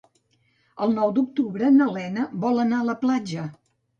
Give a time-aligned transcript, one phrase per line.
[0.85, 3.47] El nou d'octubre na Lena vol anar a la platja.